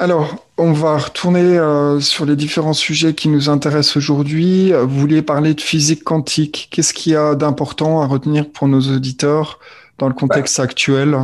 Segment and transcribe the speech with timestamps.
[0.00, 4.70] Alors, on va retourner euh, sur les différents sujets qui nous intéressent aujourd'hui.
[4.72, 6.68] Vous vouliez parler de physique quantique.
[6.70, 9.58] Qu'est-ce qu'il y a d'important à retenir pour nos auditeurs
[9.98, 11.18] dans le contexte actuel?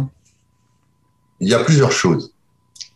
[1.39, 2.33] Il y a plusieurs choses.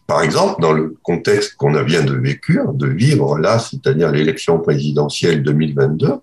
[0.08, 5.44] Par exemple, dans le contexte qu'on vient de vécu, de vivre là, c'est-à-dire l'élection présidentielle
[5.44, 6.14] 2022,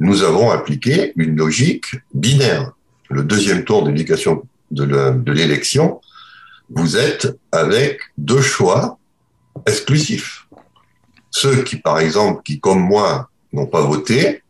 [0.00, 2.72] nous avons appliqué une logique binaire.
[3.08, 4.42] Le deuxième tour d'éducation
[4.72, 6.00] de l'élection,
[6.70, 8.98] vous êtes avec deux choix
[9.66, 10.46] exclusifs.
[11.30, 14.42] Ceux qui, par exemple, qui comme moi n'ont pas voté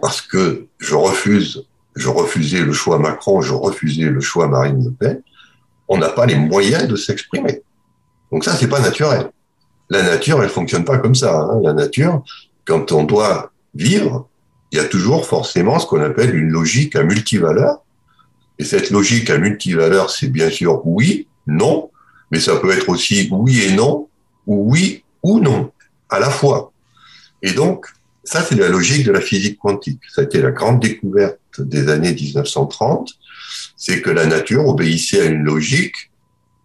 [0.00, 1.64] parce que je refuse,
[1.96, 5.22] je refusais le choix Macron, je refusais le choix Marine Le Pen,
[5.88, 7.62] on n'a pas les moyens de s'exprimer.
[8.30, 9.30] Donc ça, c'est pas naturel.
[9.90, 11.40] La nature, elle fonctionne pas comme ça.
[11.40, 11.60] Hein.
[11.62, 12.22] La nature,
[12.64, 14.28] quand on doit vivre,
[14.70, 17.82] il y a toujours forcément ce qu'on appelle une logique à multivaleur.
[18.58, 21.90] Et cette logique à multivaleur, c'est bien sûr oui, non,
[22.30, 24.08] mais ça peut être aussi oui et non,
[24.46, 25.72] ou oui ou non,
[26.08, 26.72] à la fois.
[27.42, 27.86] Et donc,
[28.24, 30.00] ça, c'est la logique de la physique quantique.
[30.12, 33.14] Ça a été la grande découverte des années 1930,
[33.76, 36.10] c'est que la nature obéissait à une logique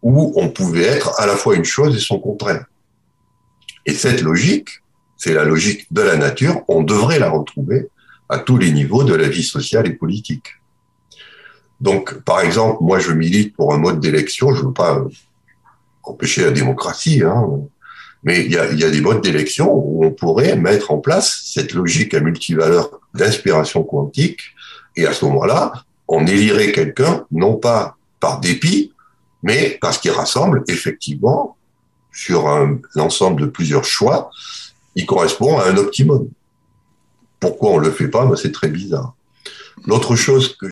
[0.01, 2.65] où on pouvait être à la fois une chose et son contraire.
[3.85, 4.69] Et cette logique,
[5.17, 7.87] c'est la logique de la nature, on devrait la retrouver
[8.29, 10.47] à tous les niveaux de la vie sociale et politique.
[11.81, 14.53] Donc, par exemple, moi, je milite pour un mode d'élection.
[14.53, 15.03] Je ne veux pas
[16.03, 17.45] empêcher la démocratie, hein,
[18.23, 21.41] mais il y a, y a, des modes d'élection où on pourrait mettre en place
[21.45, 24.41] cette logique à multivaleur d'inspiration quantique,
[24.95, 25.73] et à ce moment-là,
[26.07, 28.93] on élirait quelqu'un non pas par dépit,
[29.41, 31.57] mais parce qu'il rassemble effectivement
[32.13, 34.29] sur un ensemble de plusieurs choix,
[34.95, 36.29] il correspond à un optimum.
[37.39, 38.25] Pourquoi on le fait pas?
[38.25, 39.15] Ben, C'est très bizarre.
[39.85, 40.67] L'autre chose que